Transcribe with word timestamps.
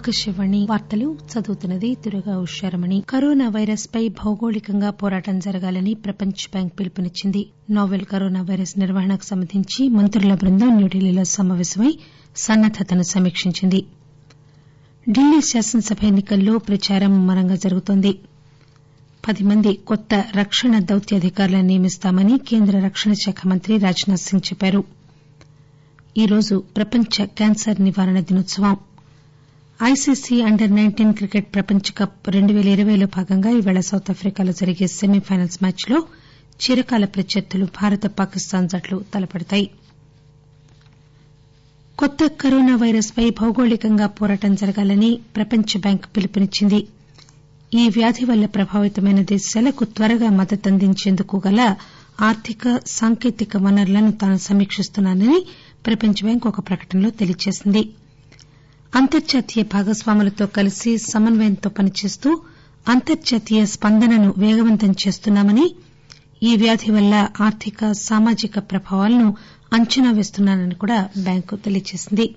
ఆకాశవాణి 0.00 0.58
వార్తలు 0.68 1.06
చదువుతున్నది 1.30 1.88
Durga 2.04 2.34
Usharamani 2.38 2.98
corona 3.08 3.46
virus 3.48 3.84
పై 3.94 4.02
భౌగోళికంగా 4.20 4.90
పోరాటం 5.00 5.38
జరగాలని 5.38 5.92
ప్రపంచ 5.96 6.46
బ్యాంక్ 6.52 6.72
పిలుపునిచ్చింది. 6.78 7.42
నోవెల్ 7.70 8.04
కరోనా 8.04 8.42
వైరస్ 8.42 8.78
నిర్వహణకు 8.78 9.24
సంబంధించి 9.24 9.88
మంత్రుల 9.88 10.34
బృందం 10.34 10.72
న్యూఢిల్లీలో 10.76 11.24
సమాపేశమై 11.32 11.92
సన్నద్దతను 12.36 13.04
సమీక్షించింది. 13.10 13.80
ఢిల్లీ 15.06 15.40
శాసనసభ 15.42 16.04
ఎన్నికల్లో 16.04 16.58
ప్రచారం 16.68 17.10
ముమ్మరంగా 17.16 17.56
జరుగుతోంది. 17.56 18.12
పది 19.24 19.44
మంది 19.44 19.74
కొత్త 19.86 20.12
రక్షణ 20.36 20.78
దౌత్యాధికారులను 20.84 21.66
నియమిస్తామని 21.66 22.38
కేంద్ర 22.48 22.78
రక్షణ 22.80 23.12
శాఖ 23.24 23.46
మంత్రి 23.46 23.76
రాజ్ 23.78 24.04
నాథ్ 24.08 24.20
సింగ్ 24.20 24.46
చెప్పారు. 24.50 24.82
ఈరోజు 26.16 26.54
ప్రపంచ 26.76 27.26
క్యాన్సర్ 27.36 27.80
నివారణ 27.82 28.20
దినోత్సవం. 28.20 28.76
ఐసీసీ 29.82 30.42
అండర్ 30.42 30.74
నైన్టీన్ 30.74 31.14
క్రికెట్ 31.14 31.54
ప్రపంచ 31.54 31.92
కప్ 31.98 32.28
రెండు 32.28 32.52
పేల 32.52 32.68
ఇరవైలో 32.68 33.06
భాగంగా 33.06 33.50
ఈరోజు 33.50 33.80
సౌత్ 33.80 34.10
ఆఫ్రికాలో 34.10 34.52
జరిగే 34.52 34.86
సెమీఫైనల్స్ 34.86 35.58
మ్యాచ్లో 35.62 35.98
చిరకాల 36.62 37.04
ప్రత్యర్థులు 37.04 37.64
భారత్ 37.64 38.18
పాకిస్తాన్ 38.18 38.68
జట్లు 38.68 39.04
తలపడతాయి. 39.14 39.70
కొత్త 41.98 42.26
కరోనా 42.26 42.76
వైరస్ 42.76 43.12
పై 43.18 43.30
భౌగోళికంగా 43.30 44.06
పోరాటం 44.06 44.54
జరగాలని 44.54 45.18
ప్రపంచ 45.36 45.78
బ్యాంక్ 45.78 46.06
పిలుపునిచ్చింది. 46.16 46.86
ఈ 47.74 47.88
వ్యాధి 47.88 48.24
వల్ల 48.24 48.46
ప్రభావితమైన 48.46 49.22
దేశాలకు 49.22 49.84
త్వరగా 49.84 50.30
మద్దతు 50.30 50.68
అందించేందుకు 50.68 51.42
గల 51.46 51.76
ఆర్థిక 52.20 52.80
సాంకేతిక 52.86 53.56
వనరులను 53.56 54.12
తాను 54.12 54.38
సమీకిస్తున్నానని 54.38 55.46
ప్రపంచ 55.86 56.18
బ్యాంక్ 56.22 56.46
ఒక 56.46 56.68
ప్రకటనలో 56.68 57.10
తెలియజేసింది. 57.10 57.90
అంతర్జాతీయ 58.94 59.62
భాగస్వాములతో 59.62 60.46
కలిసి 60.46 60.98
సమన్వయంతో 60.98 61.70
పనిచేస్తూ 61.70 62.30
అంతర్జాతీయ 62.88 63.66
స్పందనను 63.66 64.32
పేగవంతం 64.32 64.92
చేస్తున్నామని 64.92 65.66
ఈ 66.42 66.56
వ్యాధి 66.56 66.90
వల్ల 66.90 67.28
ఆర్థిక 67.40 67.92
సామాజిక 67.92 68.58
ప్రభావాలను 68.58 69.36
అంచనా 69.72 70.10
వేస్తున్నానని 70.10 70.74
కూడా 70.74 71.08
బ్యాంకు 71.18 71.56
తెలియజేసింది. 71.56 72.34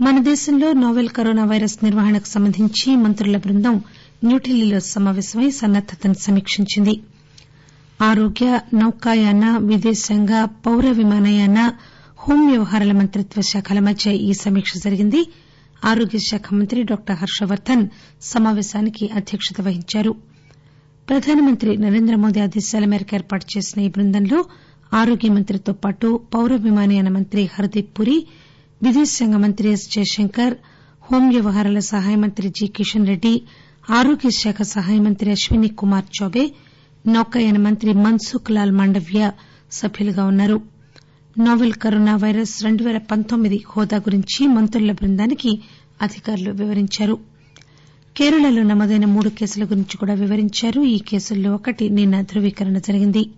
మన 0.00 0.18
దేశంలో 0.22 0.72
నోవెల్ 0.72 1.08
కరోనా 1.08 1.44
వైరస్ 1.44 1.84
నిర్వహణకు 1.84 2.26
సంబంధించి 2.26 2.96
మంత్రుల 2.96 3.36
బృందం 3.36 3.76
న్యూఢిల్లీలో 4.24 4.80
సమాపేశమై 4.80 5.50
సన్నద్దతను 5.50 6.14
సమీక్షించింది. 6.14 6.94
ఆరోగ్య 8.02 8.60
నౌకాయాన 8.74 9.56
విదేశాంగ 9.60 10.44
పౌర 10.66 10.90
విమానయాన 10.90 11.58
హోం 12.24 12.40
వ్యవహారాల 12.50 12.92
మంత్రిత్వ 12.92 13.40
శాఖల 13.40 13.78
మధ్య 13.78 14.10
ఈ 14.26 14.32
సమీక్ష 14.32 14.72
జరిగింది. 14.84 15.20
ఆరోగ్య 15.84 16.18
శాఖ 16.18 16.46
మంత్రి 16.54 16.82
డాక్టర్ 16.82 17.16
హర్షవర్దన్ 17.16 17.82
సమాపేశానికి 18.22 19.04
అధ్యక్షత 19.18 19.60
వహించారు. 19.60 20.12
ప్రధానమంత్రి 21.08 21.76
నరేంద్ర 21.76 22.16
మోదీ 22.16 22.40
ఆదేశాల 22.40 22.84
మేరకు 22.84 23.14
ఏర్పాటు 23.14 23.46
చేసిన 23.54 23.82
ఈ 23.82 23.88
బృందంలో 23.88 24.38
ఆరోగ్య 24.92 25.28
మంత్రితో 25.28 25.72
పాటు 25.72 26.20
పౌర 26.34 26.56
విమానయాన 26.66 27.08
మంత్రి 27.08 27.50
హర్దీప్ 27.54 27.98
పురి 27.98 28.16
విదేశాంగ 28.80 29.36
మంత్రి 29.36 29.68
ఎస్ 29.72 29.86
జయశంకర్ 29.94 30.54
హోం 31.04 31.26
వ్యవహారాల 31.28 31.78
సహాయ 31.92 32.16
మంత్రి 32.16 32.48
జి 32.48 32.66
కిషన్ 32.66 33.08
రెడ్డి 33.08 33.34
ఆరోగ్య 33.90 34.30
శాఖ 34.42 34.62
సహాయ 34.74 34.98
మంత్రి 34.98 35.30
అశ్విని 35.30 35.68
కుమార్ 35.80 36.06
చౌబే 36.18 36.44
నౌకాయాన 37.04 37.58
మంత్రి 37.58 37.92
మన్సుఖ్ 38.04 38.50
లాల్ 38.50 38.72
మాండవ్య 38.72 39.22
సభ్యులుగా 39.72 40.24
ఉన్నారు. 40.24 40.58
నోవెల్ 41.38 41.72
కరోనా 41.72 42.16
వైరస్ 42.16 42.64
రెండు 42.64 42.82
పేల 42.82 42.98
పంతొమ్మిది 42.98 43.64
హోదా 43.68 43.96
గురించి 43.96 44.46
మంత్రుల 44.46 44.92
బృందానికి 44.92 45.60
అధికారులు 46.02 46.50
వివరించారు. 46.50 47.18
కేరళలో 48.16 48.62
నమోదైన 48.62 49.04
మూడు 49.04 49.28
కేసుల 49.28 49.64
గురించి 49.64 49.96
కూడా 49.96 50.14
వివరించారు. 50.14 50.82
ఈ 50.82 50.98
కేసుల్లో 50.98 51.54
ఒకటి 51.54 51.88
నిన్న 51.90 52.20
ధృవీకరణ 52.20 52.78
జరిగింది. 52.78 53.30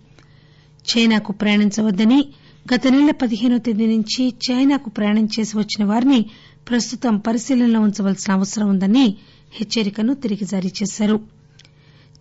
చైనాకు 0.85 1.33
ప్రయాణించవద్దని 1.33 2.29
గత 2.75 2.87
నెల 2.87 3.11
పదిహేనవ 3.11 3.59
తేదీ 3.59 3.87
నుంచి 3.87 4.35
చైనాకు 4.51 4.91
ప్రయాణం 4.91 5.25
చేసి 5.25 5.59
వచ్చిన 5.59 5.85
వారిని 5.85 6.25
ప్రస్తుతం 6.71 7.19
పరిశీలనలో 7.19 7.81
ఉంచవలసిన 7.81 8.35
అవసరం 8.35 8.69
ఉందని 8.69 9.15
హెచ్చరికను 9.53 10.15
తిరిగి 10.15 10.45
జారీ 10.45 10.73
చేశారు. 10.83 11.21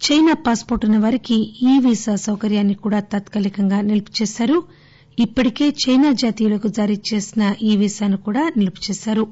చైనా 0.03 0.33
పాస్ 0.33 0.71
పోర్ట్ 0.71 0.85
ఉన్న 0.85 0.97
వారికి 0.97 1.35
ఈ 1.61 1.79
వీసా 1.87 2.15
సౌకర్యాన్ని 2.15 2.73
కూడా 2.73 2.99
తాత్కాలికంగా 2.99 3.81
నిలుపుచేశారు. 3.81 4.82
ఇప్పటికే 5.19 5.69
చైనా 5.83 6.11
జాతీయులకు 6.11 6.67
జారీ 6.67 7.01
చేసిన 7.13 7.53
ఈ 7.61 7.77
వీసాను 7.77 8.17
కూడా 8.17 8.51
నిలుపుచేశారు. 8.57 9.27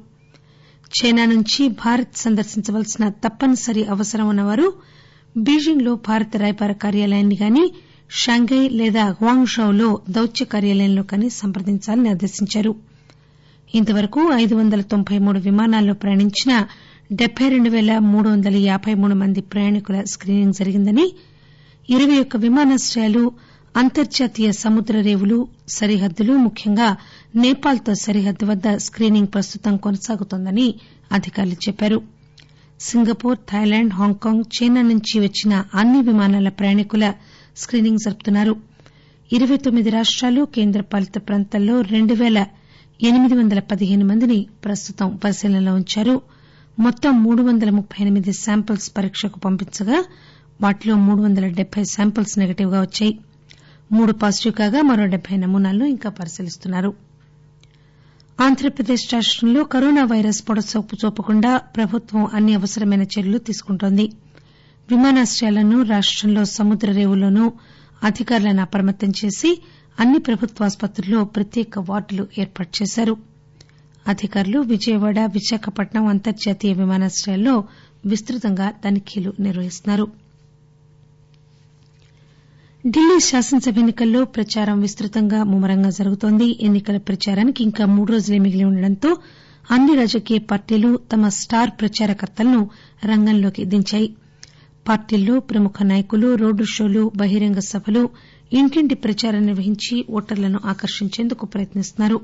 చైనా 0.92 1.24
నుంచి 1.24 1.68
భారత్ 1.68 2.16
సందర్శించవలసిన 2.16 3.08
తప్పనిసరి 3.08 3.84
అవసరం 3.84 4.28
ఉన్నవారు 4.28 4.72
బీజింగ్లో 5.36 5.94
భారత 5.94 6.36
రాయబార 6.36 6.72
కార్యాలయాన్ని 6.72 7.38
గానీ 7.42 7.72
షాంఘై 8.10 8.68
లేదా 8.68 9.08
గ్వాంగ్షౌలో 9.08 10.00
దౌత్య 10.10 10.44
కార్యాలయంలో 10.44 11.02
కానీ 11.02 11.28
సంప్రదించాలని 11.30 12.08
ఆదేశించారు. 12.08 12.72
ఇంతవరకు 13.74 14.32
ఐదు 14.32 14.54
వందల 14.54 14.80
తొంభై 14.80 15.18
మూడు 15.18 15.38
విమానాల్లో 15.38 15.94
ప్రయాణించిన 15.94 16.66
డెబ్బై 17.12 17.48
రెండు 17.48 17.70
పేల 17.70 17.98
మూడు 17.98 18.28
వందల 18.28 18.56
యాబై 18.56 18.94
మూడు 18.94 19.14
మంది 19.14 19.40
ప్రయాణికుల 19.40 20.02
స్కీనింగ్ 20.04 20.52
జరిగిందని 20.52 21.12
ఇరవై 21.88 22.18
ఒక్క 22.18 22.36
విమానాశ్రయాలు 22.36 23.32
అంతర్జాతీయ 23.76 24.52
సముద్ర 24.52 25.00
రేవులు 25.00 25.48
సరిహద్దులు 25.68 26.32
ముఖ్యంగా 26.32 26.96
నేపాల్తో 27.36 27.94
సరిహద్దు 27.94 28.46
వద్ద 28.46 28.76
స్కీనింగ్ 28.76 29.26
ప్రస్తుతం 29.26 29.76
కొనసాగుతోందని 29.76 30.74
అధికారులు 31.12 31.54
చెప్పారు. 31.54 32.02
సింగపూర్ 32.80 33.38
థాయిలాండ్ 33.38 33.92
హాంకాంగ్ 33.92 34.44
చైనా 34.56 34.82
నుంచి 34.82 35.20
వచ్చిన 35.20 35.64
అన్ని 35.74 36.00
విమానాల 36.00 36.48
ప్రయాణికుల 36.48 37.14
స్కీనింగ్ 37.56 37.98
జరుపుతున్నారు. 37.98 38.56
ఇరవై 39.32 39.56
తొమ్మిది 39.56 39.90
రాష్టాలు 39.90 40.44
కేంద్రపాలిత 40.44 41.28
ప్రాంతాల్లో 41.28 41.80
రెండు 41.80 42.14
పేల 42.14 42.46
ఎనిమిది 43.02 43.34
వందల 43.34 43.58
పదిహేను 43.58 44.04
మందిని 44.06 44.46
ప్రస్తుతం 44.64 45.16
పరిశీలనలో 45.24 45.74
ఉంచారు. 45.74 46.20
మొత్తం 46.78 47.22
మూడు 47.22 47.42
వందల 47.42 47.70
ముప్పై 47.70 47.96
ఎనిమిది 48.00 48.32
శాంపిల్స్ 48.32 48.92
పరీక్షకు 48.96 49.38
పంపించగా 49.38 50.04
వాటిలో 50.60 50.94
మూడు 50.94 51.22
వందల 51.22 51.46
డెబ్బై 51.46 51.84
శాంపిల్స్ 51.84 52.38
నెగటివ్గా 52.38 52.80
వచ్చాయి. 52.80 53.18
మూడు 53.92 54.12
పాజిటివ్ 54.12 54.54
కాగా 54.54 54.82
మరో 54.82 55.06
డెబ్బై 55.06 55.36
నమూనాలను 55.36 55.84
ఇంకా 55.84 56.10
పరిశీలిస్తున్నారు. 56.10 56.94
ఆంధ్రప్రదేశ్ 58.40 59.14
రాష్టంలో 59.14 59.64
కరోనా 59.64 60.04
వైరస్ 60.04 60.48
పొడసూపు 60.48 60.96
చూపకుండా 61.04 61.56
ప్రభుత్వం 61.56 62.26
అన్ని 62.26 62.54
అవసరమైన 62.54 63.02
చర్యలు 63.02 63.38
తీసుకుంటోంది. 63.38 64.12
విమానాశ్రయాలను 64.90 65.82
రాష్టంలో 65.82 66.44
సముద్ర 66.44 66.92
రేవుల్లోనూ 66.92 67.52
అధికారులను 68.02 68.62
అప్రమత్తం 68.62 69.12
చేసి 69.24 69.62
అన్ని 70.00 70.18
ప్రభుత్వ 70.18 70.64
ఆసుపత్రుల్లో 70.64 71.24
ప్రత్యేక 71.24 71.78
వార్డులు 71.78 72.28
ఏర్పాటు 72.38 72.82
చేశారు. 72.82 73.16
అధికారులు 74.08 74.58
విజయవాడ 74.60 75.20
విశాఖపట్నం 75.20 76.06
అంతర్జాతీయ 76.06 76.72
విమానాశ్రయాల్లో 76.72 77.64
విస్తృతంగా 78.06 78.70
తనిఖీలు 78.70 79.32
నిర్వహిస్తున్నారు. 79.40 80.21
ఢిల్లీ 82.84 83.20
శాసనసభ 83.20 83.78
ఎన్ని 83.78 83.92
కల్లో 83.92 84.24
ప్రచారం 84.24 84.80
విస్తృతంగా 84.80 85.44
ముమ్మరంగా 85.44 85.90
జరుగుతోంది. 85.90 86.58
ఎన్ని 86.60 86.80
కల 86.80 86.96
ప్రచారానికి 86.98 87.64
ఇంకా 87.64 87.86
మూడు 87.86 88.12
రోజులే 88.12 88.38
మిగిలి 88.38 88.64
ఉండడంతో 88.64 89.10
అన్ని 89.70 89.94
రాజకీయ 89.96 90.38
పార్టీలు 90.50 91.00
తమ 91.12 91.28
స్టార్ 91.28 91.70
ప్రచారకర్తలను 91.80 92.62
రంగంలోకి 93.04 93.64
దించాయి. 93.64 94.08
పార్టీల్లో 94.88 95.40
ప్రముఖ 95.40 95.82
నాయకులు 95.82 96.34
రోడ్డు 96.34 96.64
షోలు 96.64 97.12
బహిరంగ 97.16 97.58
సభలు 97.58 98.02
ఇంటింటి 98.52 98.94
ప్రచారం 98.94 99.46
నిర్వహించి 99.46 100.04
ఓటర్లను 100.10 100.60
ఆకర్షించేందుకు 100.64 101.46
ప్రయత్నిస్తున్నారు. 101.46 102.18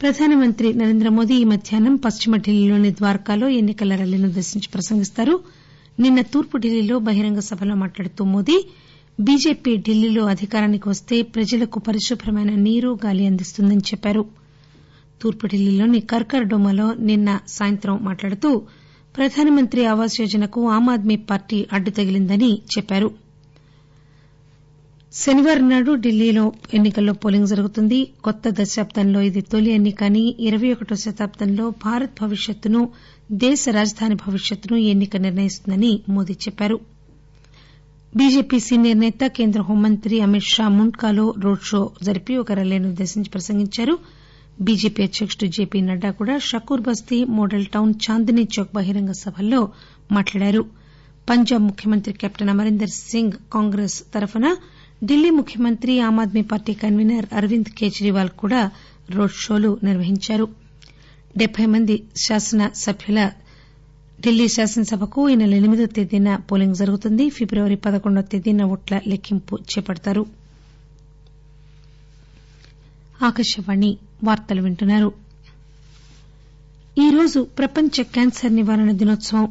ప్రధానమంత్రి 0.00 0.74
నరేంద్ర 0.74 1.08
మోదీ 1.08 1.34
ఈ 1.34 1.44
మధ్యాహ్నం 1.44 1.96
పశ్చిమ 1.96 2.36
ఢిల్లీలోని 2.36 2.90
ద్వారకాలో 2.90 3.48
ఎన్ని 3.48 3.72
కల 3.72 3.94
ర్యాలీని 3.94 4.26
ఉద్దేశించి 4.26 4.68
ప్రసంగిస్తారు. 4.74 5.36
నిన్న 6.00 6.20
తూర్పు 6.32 6.56
ఢిల్లీలో 6.56 6.98
బహిరంగ 6.98 7.38
సభలో 7.38 7.74
మాట్లాడుతూ 7.74 8.24
మోదీ 8.24 8.56
బీజేపీ 9.18 9.76
ఢిల్లీలో 9.76 10.24
అధికారానికి 10.24 10.88
వస్తే 10.88 11.22
ప్రజలకు 11.22 11.78
పరిశుభ్రమైన 11.78 12.50
నీరు 12.54 12.98
గాలి 13.04 13.26
అందిస్తుందని 13.26 13.80
చెప్పారు. 13.80 14.22
తూర్పు 15.22 15.46
ఢిల్లీలోని 15.46 16.00
కర్కర్డోమాలో 16.00 16.94
నిన్న 16.94 17.38
సాయంత్రం 17.48 17.98
మాట్లాడుతూ 18.02 18.50
ప్రధానమంత్రి 19.14 19.86
ఆవాస్ 19.86 20.20
యోజనకు 20.20 20.68
ఆమ్ 20.68 20.88
ఆద్మీ 20.88 21.16
పార్టీ 21.16 21.66
అడ్డు 21.72 21.90
తగిలిందని 21.90 22.50
చెప్పారు. 22.74 23.08
శనివారం 25.12 25.68
నాడు 25.70 25.94
ఢిల్లీలో 25.94 26.52
ఎన్నికల్లో 26.74 27.12
పోలింగ్ 27.12 27.46
జరుగుతుంది. 27.46 28.00
కొత్త 28.24 28.42
దశాబ్దంలో 28.48 29.20
ఇది 29.20 29.40
తొలి 29.40 29.70
ఎన్నిక 29.70 30.04
అని 30.04 30.36
ఇరవై 30.40 30.72
ఒకటో 30.72 30.94
శతాబ్దంలో 30.94 31.70
భారత్ 31.84 32.22
భవిష్యత్తును 32.22 32.82
దేశ 33.32 33.64
రాజధాని 33.68 34.14
భవిష్యత్తును 34.14 34.76
ఈ 34.76 34.88
ఎన్నిక 34.88 35.16
నిర్ణయిస్తుందని 35.16 36.00
మోదీ 36.08 36.32
చెప్పారు. 36.32 36.95
బీజేపీ 38.12 38.58
సీనియర్ 38.60 38.98
నేత 38.98 39.24
కేంద్ర 39.26 39.60
హోంమంత్రి 39.60 40.20
అమిత్ 40.20 40.44
షా 40.44 40.68
ముండ్కాలో 40.68 41.34
రోడ్ 41.38 41.60
షో 41.60 41.80
జరిపి 42.02 42.36
ఒక 42.36 42.52
ర్యాలీని 42.52 42.88
ఉద్దేశించి 42.88 43.30
ప్రసంగించారు. 43.30 43.94
బీజేపీ 44.60 45.02
అధ్యకుడు 45.02 45.46
జేపీ 45.46 45.80
నడ్డా 45.80 46.10
కూడా 46.10 46.38
షకూర్ 46.38 46.80
బస్తీ 46.80 47.24
మోడల్ 47.38 47.66
టౌన్ 47.66 47.94
చాందినీ 48.04 48.48
చౌక్ 48.54 48.72
బహిరంగ 48.74 49.12
సభల్లో 49.12 49.60
మాట్లాడారు. 50.12 50.62
పంజాబ్ 51.30 51.62
ముఖ్యమంత్రి 51.62 52.12
కెప్టెన్ 52.12 52.50
అమరీందర్ 52.50 52.92
సింగ్ 52.96 53.32
కాంగ్రెస్ 53.52 54.02
తరఫున 54.14 54.46
ఢిల్లీ 55.04 55.30
ముఖ్యమంత్రి 55.30 56.00
ఆమ్ 56.00 56.20
ఆద్మీ 56.20 56.42
పార్టీ 56.42 56.74
కన్వీనర్ 56.74 57.26
అరవింద్ 57.32 57.70
కేజ్రీవాల్ 57.78 58.30
కూడా 58.42 58.60
రోడ్ 59.10 59.36
షోలు 59.44 59.78
నిర్వహించారు. 59.82 60.46
డెబ్బై 61.36 61.66
మంది 61.66 61.96
శాసనసభ్యుల 62.26 63.20
ఢిల్లీ 64.26 64.48
శాసనసభకు 64.48 65.28
ఈ 65.28 65.34
నెల 65.34 65.54
ఎనిమిదో 65.54 65.84
తేదీన 65.86 66.36
పోలింగ్ 66.36 66.74
జరుగుతుంది. 66.74 67.30
ఫిబ్రవరి 67.30 67.76
పదకొండో 67.76 68.22
తేదీన 68.22 68.62
ఓట్ల 68.64 69.00
లెక్కింపు 69.06 69.58
చేపడతారు. 69.72 70.22
ఈరోజు 76.98 77.40
ప్రపంచ 77.58 78.02
క్యాన్సర్ 78.02 78.54
నివారణ 78.54 78.90
దినోత్సవం. 78.92 79.46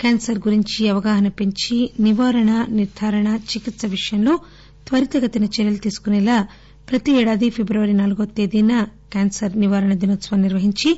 క్యాన్సర్ 0.00 0.38
గురించి 0.38 0.88
అవగాహన 0.88 1.28
పెంచి 1.28 1.90
నివారణ 2.00 2.66
నిర్దారణ 2.68 3.38
చికిత్స 3.50 3.86
విషయంలో 3.86 4.34
త్వరితగతిన 4.88 5.44
చర్యలు 5.44 5.76
తీసుకునేలా 5.76 6.38
ప్రతి 6.90 7.12
ఏడాది 7.20 7.50
ఫిబ్రవరి 7.50 7.92
నాలుగవ 7.92 8.24
తేదీన 8.24 8.72
క్యాన్సర్ 9.12 9.58
నివారణ 9.58 9.94
దినోత్సవం 9.94 10.42
నిర్వహించి 10.42 10.92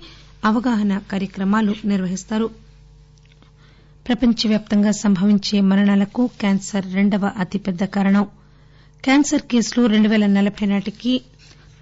అవగాహన 0.44 1.00
కార్యక్రమాలు 1.12 1.74
నిర్వహిస్తారు. 1.84 2.64
ప్రపంచవ్యాప్తంగా 4.06 4.90
సంభవించే 4.92 5.60
మరణాలకు 5.60 6.30
క్యాన్సర్ 6.40 6.94
రెండవ 6.94 7.32
అతిపెద్ద 7.38 7.84
కారణం. 7.84 8.24
క్యాన్సర్ 9.04 9.42
కేసులు 9.42 9.86
రెండు 9.86 10.08
పేల 10.08 10.26
నలబై 10.26 10.66
నాటికి 10.66 11.12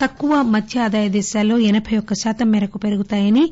తక్కువ 0.02 0.42
మధ్య 0.42 0.80
ఆదాయ 0.80 1.08
దేశాల్లో 1.08 1.58
ఎనబై 1.58 1.96
ఒక్క 1.96 2.14
శాతం 2.14 2.50
మేరకు 2.50 2.78
పెరుగుతాయని 2.78 3.44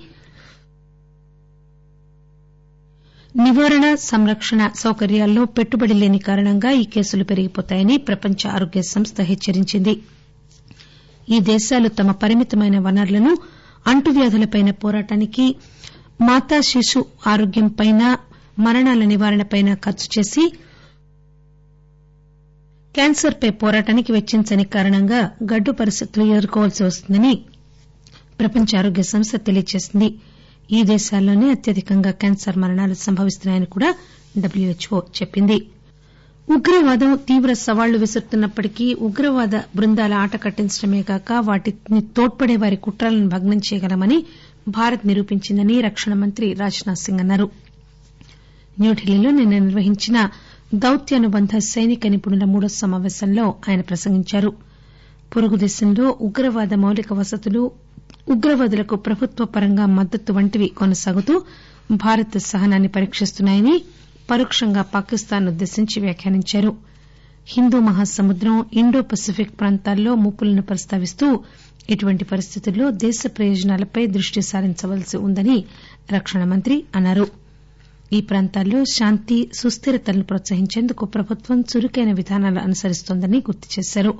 నివారణ 3.37 3.94
సంరక్షణ 3.94 4.70
సౌకర్యాల్లో 4.76 5.44
పెట్టుబడి 5.44 5.94
లేని 5.94 6.19
కారణంగా 6.19 6.70
ఈ 6.70 6.84
కేసులు 6.84 7.25
పెరిగిపోతాయని 7.25 7.96
ప్రపంచ 7.99 8.49
ఆరోగ్య 8.49 8.82
సంస్థ 8.82 9.20
హెచ్చరించింది. 9.20 9.94
ఈ 11.28 11.38
దేశాలు 11.40 11.88
తమ 11.88 12.11
పరిమితమైన 12.11 12.78
వనరులను 12.78 13.32
అంటువ్యాధులపై 13.87 14.70
పోరాటానికి 14.84 15.44
మాతా 16.20 16.61
శిశు 16.61 17.00
ఆరోగ్యంపైనా 17.26 18.08
మరణాల 18.67 19.05
నివారణపై 19.05 19.61
ఖర్చు 19.87 20.09
చేసి 20.17 20.45
క్యాన్సర్ 22.95 23.37
పై 23.43 23.51
పోరాటానికి 23.62 24.11
వెచ్చించని 24.12 24.65
కారణంగా 24.75 25.21
గడ్డు 25.53 25.71
పరిస్థితులు 25.81 26.25
ఎదుర్కోవలసి 26.35 26.83
వస్తుందని 26.85 27.33
ప్రపంచ 28.41 28.71
ఆరోగ్య 28.79 29.03
సంస్థ 29.03 29.37
తెలియజేసింది. 29.49 30.09
ఈ 30.71 30.81
దేశాల్లోనే 30.83 31.47
అత్యధికంగా 31.51 32.12
క్యాన్సర్ 32.23 32.59
మరణాలు 32.59 32.95
సంభవిస్తున్నాయని 33.07 33.69
కూడా 33.75 33.91
డబ్ల్యూహెచ్ఓ 34.39 34.99
చెప్పింది. 35.19 35.59
ఉగ్రవాదం 36.49 37.11
తీవ్ర 37.29 37.53
సవాళ్ళు 37.65 37.97
విసురుతున్నప్పటికీ 37.99 38.87
ఉగ్రవాద 39.07 39.57
బృందాల 39.77 40.15
ఆట 40.23 40.37
కట్టించడమే 40.45 41.03
కాక 41.03 41.33
వాటికి 41.49 42.01
తోడ్పడే 42.17 42.57
వారి 42.57 42.79
కుట్రలను 42.87 43.29
భగ్నం 43.29 43.61
చేయగలమని 43.69 44.19
భారత్ 44.69 45.05
నిరూపించిందని 45.07 45.77
రక్షణ 45.81 46.15
మంత్రి 46.15 46.49
రాజ్ 46.53 46.81
నాథ్ 46.89 47.03
సింగ్ 47.05 47.21
అన్నారు. 47.21 47.47
న్యూఢిల్లీలో 48.81 49.31
నిన్న 49.31 49.59
నిర్వహించిన 49.59 50.19
దౌత్యానుబంధ 50.75 51.56
సైనిక 51.59 52.06
నిపుణుల 52.06 52.44
మూడో 52.44 52.69
సమాపేశంలో 52.69 53.55
ఆయన 53.69 53.81
ప్రసంగించారు. 53.81 54.50
పొరుగు 55.37 55.56
దేశంలో 55.56 56.17
ఉగ్రవాద 56.21 56.75
మౌలిక 56.75 57.12
వసతులు 57.12 57.62
ఉగ్రవాదులకు 58.29 58.97
ప్రభుత్వ 58.97 59.44
పరంగా 59.44 59.87
మద్దతు 59.87 60.32
వంటివి 60.32 60.69
కొనసాగుతూ 60.69 61.35
భారత్ 61.91 62.38
సహనాన్ని 62.38 62.88
పరీక్షిస్తున్నాయని 62.88 63.75
పరోక్షంగా 64.31 64.83
పాకిస్తాన్ 64.94 65.49
ఉద్దేశించి 65.49 66.00
వ్యాఖ్యానించారు. 66.00 66.73
హిందూ 67.49 67.81
మహాసముద్రం 67.81 68.65
ఇండో 68.73 69.00
పసిఫిక్ 69.03 69.61
ప్రాంతాల్లో 69.61 70.15
ముప్పులను 70.15 70.62
ప్రస్తావిస్తూ 70.62 71.26
ఇటువంటి 71.91 72.25
పరిస్థితుల్లో 72.25 72.91
దేశ 73.05 73.23
ప్రయోజనాలపై 73.26 74.06
దృష్టి 74.06 74.43
సారించవలసి 74.43 75.17
ఉందని 75.17 75.56
రక్షణ 76.12 76.44
మంత్రి 76.44 76.85
అన్నారు. 76.97 77.26
ఈ 78.12 78.21
ప్రాంతాల్లో 78.21 78.85
శాంతి 78.93 79.51
సుస్దిరతలను 79.59 80.23
ప్రోత్సహించేందుకు 80.23 81.05
ప్రభుత్వం 81.07 81.65
చురుకైన 81.71 82.12
విధానాలు 82.12 82.59
అనుసరిస్తోందని 82.59 83.39
గుర్తు 83.39 83.67
చేశారు. 83.75 84.12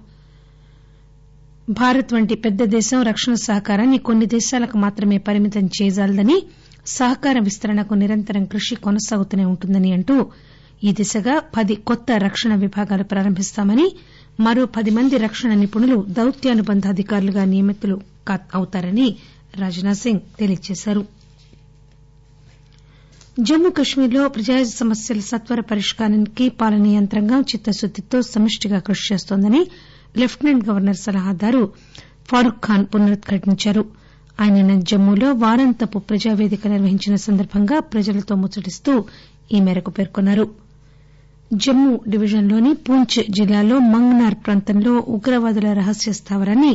భారత్ 1.71 2.13
వంటి 2.15 2.35
పెద్ద 2.35 2.63
దేశం 2.69 3.03
రక్షణ 3.03 3.35
సహకారాన్ని 3.47 3.99
కొన్ని 3.99 4.27
దేశాలకు 4.27 4.79
మాత్రమే 4.79 5.19
పరిమితం 5.19 5.67
చేయజాలదని 5.77 6.37
సహకార 6.87 7.39
విస్తరణకు 7.39 7.95
నిరంతరం 7.95 8.45
కృషి 8.45 8.75
కొనసాగుతూనే 8.75 9.45
ఉంటుందని 9.45 9.93
అంటూ 9.93 10.17
ఈ 10.85 10.93
దిశగా 10.93 11.43
పది 11.57 11.75
కొత్త 11.89 12.13
రక్షణ 12.19 12.55
విభాగాలు 12.55 13.05
ప్రారంభిస్తామని 13.05 13.87
మరో 14.41 14.65
పది 14.77 14.91
మంది 14.91 15.17
రక్షణ 15.19 15.55
నిపుణులు 15.55 16.07
దౌత్యానుబంధ 16.09 16.87
అధికారులుగా 16.87 17.45
నియమితులవుతారని 17.45 19.09
రాజ్ 19.57 19.85
నాథ్ 19.85 19.99
సింగ్ 19.99 20.21
తెలియజేశారు. 20.39 21.03
జమ్మూ 23.41 23.71
కశ్మీర్లో 23.71 24.29
ప్రజా 24.29 24.65
సమస్యల 24.65 25.21
సత్వర 25.21 25.61
పరిష్కారానికి 25.61 26.49
పాలనా 26.49 26.87
యంత్రాంగం 26.87 27.41
చిత్తశుద్దితో 27.41 28.23
సమిష్టిగా 28.23 28.79
కృషి 28.79 29.15
చేస్తోందని 29.15 29.67
లెప్టిసెంట్ 30.17 30.69
గవర్నర్ 30.69 30.97
సలహాదారు 30.97 31.73
ఫారూక్ 32.31 32.65
ఖాన్ 32.65 32.87
పునరుద్ఘాటించారు. 32.95 33.85
ఆయన 34.41 34.55
నిన్న 34.55 34.81
జమ్మూలో 34.81 35.33
వారాంతపు 35.33 35.99
ప్రజావేదిక 35.99 36.67
నిర్వహించిన 36.67 37.17
సందర్భంగా 37.17 37.79
ప్రజలతో 37.81 38.35
ముచ్చటిస్తూ 38.35 39.05
ఈ 39.53 39.61
మేరకు 39.61 39.91
పేర్కొన్నారు. 39.91 40.51
జమ్మూ 41.55 42.01
డివిజన్లోని 42.09 42.75
పూంచ్ 42.75 43.25
జిల్లాలో 43.31 43.79
మంగ్నార్ 43.79 44.35
ప్రాంతంలో 44.35 45.05
ఉగ్రవాదుల 45.09 45.73
రహస్య 45.73 46.13
స్థావరాన్ని 46.13 46.73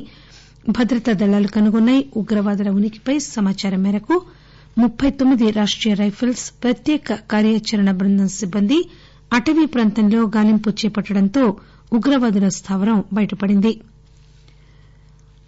భద్రతా 0.69 1.11
దళాలు 1.11 1.47
కనుగొన్నాయి. 1.47 2.05
ఉగ్రవాదుల 2.15 2.69
ఉనికిపై 2.69 3.19
సమాచారం 3.19 3.83
మేరకు 3.83 4.21
ముప్పై 4.77 5.09
తొమ్మిది 5.09 5.51
రాష్టీయ 5.51 5.93
రైఫిల్స్ 5.93 6.45
ప్రత్యేక 6.63 7.13
కార్యాచరణ 7.31 7.91
బృందం 7.91 8.27
సిబ్బంది 8.27 8.79
అటవీ 9.33 9.65
ప్రాంతంలో 9.65 10.21
గాలింపు 10.35 10.69
చేపట్టడంతో 10.69 11.43
ఉగ్రవాదుల 11.93 12.47
స్థావరం 12.57 13.03
బయటపడింది. 13.13 13.71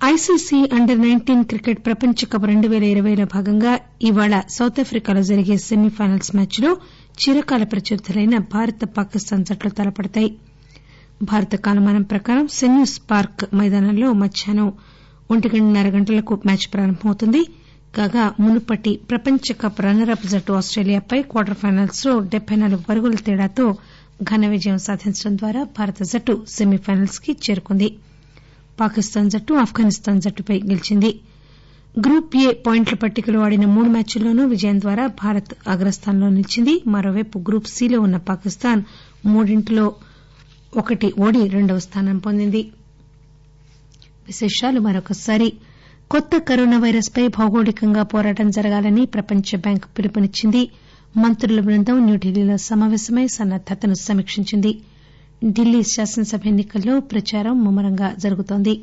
ఐసీసీ 0.03 0.59
అండర్ 0.77 1.01
నైన్టీన్ 1.01 1.44
క్రికెట్ 1.44 1.85
ప్రపంచ 1.85 2.25
కప్ 2.31 2.45
రెండు 2.45 2.68
పేల 2.68 2.83
ఇరవైలో 2.83 3.25
భాగంగా 3.25 3.74
ఇవాళ 4.01 4.41
సౌత్ 4.56 4.79
ఆఫ్రికాలో 4.79 5.21
జరిగే 5.21 5.57
సెమీఫైనల్స్ 5.68 6.35
మ్యాచ్లో 6.35 6.71
చిరకాల 7.21 7.63
ప్రత్యర్థులైన 7.63 8.37
భారత్ 8.54 8.85
పాకిస్తాన్ 8.97 9.45
జట్లు 9.45 9.69
తలపడతాయి. 9.69 10.30
భారత 11.23 11.56
కాలమానం 11.66 12.04
ప్రకారం 12.13 12.47
సెన్యూస్ 12.59 12.97
పార్క్ 13.11 13.56
మైదానంలో 13.56 14.13
మధ్యాహ్నం 14.23 14.68
ఒంటి 15.31 15.47
గంటన్నర 15.54 15.87
గంటలకు 15.97 16.33
మ్యాచ్ 16.45 16.68
ప్రారంభమవుతుంది. 16.73 17.42
కాగా 17.97 18.33
మునుపటి 18.39 18.99
ప్రపంచ 19.09 19.54
కప్ 19.61 19.81
రన్నర్ 19.81 20.09
అప్ 20.09 20.27
జట్టు 20.27 20.54
ఆస్టేలియాపై 20.54 21.21
క్వార్టర్ 21.21 21.57
ఫైనల్స్లో 21.57 22.19
డెబ్బై 22.19 22.56
నాలుగు 22.56 22.81
పరుగుల 22.81 23.16
తేడాతో 23.16 23.66
ఘన 24.23 24.47
విజయం 24.47 24.77
సాధించడం 24.77 25.37
ద్వారా 25.37 25.63
భారత 25.63 26.04
జట్టు 26.04 26.45
సెమీపైనల్స్కి 26.47 27.37
చేరుకుంది. 27.45 27.87
పాకిస్తాన్ 28.80 29.30
జట్టు 29.30 29.54
ఆఫ్ఘనిస్తాన్ 29.54 30.21
జట్టుపై 30.21 30.61
గెలిచింది. 30.66 31.11
గ్రూప్ 31.99 32.37
ఏ 32.37 32.54
పాయింట్ల 32.54 32.95
పట్టికలో 32.95 33.42
ఆడిన 33.42 33.66
మూడు 33.66 33.89
మ్యాచ్ల్లోనూ 33.89 34.45
విజయం 34.45 34.81
ద్వారా 34.81 35.07
భారత్ 35.07 35.54
అగ్రస్థానంలో 35.68 36.30
నిలిచింది. 36.30 36.81
మరోవైపు 36.87 37.39
గ్రూప్ 37.39 37.68
సి 37.68 37.87
లో 37.87 38.01
ఉన్న 38.01 38.18
పాకిస్తాన్ 38.18 38.83
మూడింటిలో 39.25 39.85
ఒకటి 40.77 41.13
ఓడి 41.19 41.47
రెండవ 41.47 41.80
స్థానం 41.80 42.18
పొందింది. 42.18 42.61
కొత్త 46.11 46.37
కరోనా 46.37 46.78
పైరస్ 46.80 47.09
పై 47.18 47.28
భౌగోళికంగా 47.28 48.04
పోరాటం 48.04 48.49
జరగాలని 48.49 49.06
ప్రపంచ 49.06 49.49
బ్యాంక్ 49.56 49.85
పిలుపునిచ్చింది. 49.97 50.61
మంత్రుల 51.18 51.59
బృందం 51.59 52.06
న్యూఢిల్లీలో 52.06 52.57
సమాపేశమై 52.57 53.28
సన్నద్దతను 53.28 53.94
సమీక్షించింది. 53.94 54.71
ఢిల్లీ 55.45 55.83
శాసనసభ 55.83 56.47
ఎన్ని 56.47 56.64
కల్లో 56.64 56.99
ప్రచారం 56.99 57.64
ముమ్మరంగా 57.64 58.14
జరుగుతోంది. 58.19 58.73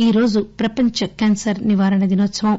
ఈరోజు 0.00 0.40
ప్రపంచ 0.60 1.06
క్యాన్సర్ 1.20 1.68
నివారణ 1.68 2.04
దినోత్సవం. 2.04 2.58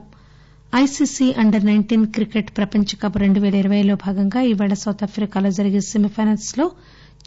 ఐసీసీ 0.75 1.33
అండర్ 1.37 1.65
నైన్టీన్ 1.65 2.07
క్రికెట్ 2.07 2.57
ప్రపంచ 2.57 2.95
కప్ 3.03 3.17
రెండు 3.17 3.39
పేల 3.39 3.55
ఇరవైలో 3.55 3.95
భాగంగా 3.95 4.41
ఈరోజు 4.41 4.73
సౌత్ 4.75 5.03
ఆఫ్రికాలో 5.03 5.51
జరిగే 5.51 5.79
సెమీఫైనల్స్లో 5.91 6.65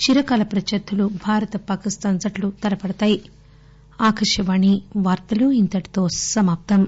చిరకాల 0.03 0.43
ప్రత్యర్థులు 0.43 1.11
భారత్ 1.27 1.57
పాకిస్తాన్ 1.71 2.21
జట్లు 2.21 2.53
తలపడతాయి. 2.65 3.19
ఆకాశవాణి 4.01 4.73
వార్తలు 4.97 5.51
ఇంతటితో 5.53 6.09
సమాప్తం. 6.13 6.83